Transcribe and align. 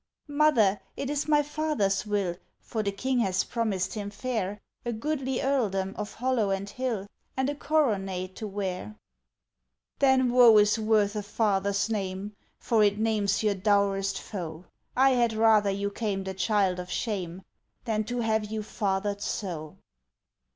"Mother, 0.27 0.81
it 0.97 1.11
is 1.11 1.27
my 1.27 1.43
father's 1.43 2.07
will, 2.07 2.35
For 2.59 2.81
the 2.81 2.91
King 2.91 3.19
has 3.19 3.43
promised 3.43 3.93
him 3.93 4.09
fair 4.09 4.59
A 4.83 4.91
goodly 4.91 5.41
earldom 5.43 5.93
of 5.95 6.13
hollow 6.15 6.49
and 6.49 6.67
hill, 6.67 7.05
And 7.37 7.51
a 7.51 7.55
coronet 7.55 8.35
to 8.37 8.47
wear." 8.47 8.95
"Then 9.99 10.31
woe 10.31 10.57
is 10.57 10.79
worth 10.79 11.15
a 11.15 11.21
father's 11.21 11.87
name, 11.87 12.33
For 12.59 12.83
it 12.83 12.97
names 12.97 13.43
your 13.43 13.53
dourest 13.53 14.19
foe! 14.19 14.65
I 14.97 15.11
had 15.11 15.33
rather 15.33 15.69
you 15.69 15.91
came 15.91 16.23
the 16.23 16.33
child 16.33 16.79
of 16.79 16.89
shame 16.89 17.43
Than 17.85 18.03
to 18.05 18.21
have 18.21 18.45
you 18.51 18.63
fathered 18.63 19.21
so." 19.21 19.77